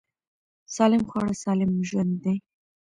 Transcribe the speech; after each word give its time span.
سالم 0.75 1.03
خواړه 1.09 1.33
سالم 1.43 1.71
ژوند 1.89 2.13
دی. 2.23 2.35